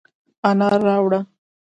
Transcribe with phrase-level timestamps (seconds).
[0.49, 1.19] انار راوړه،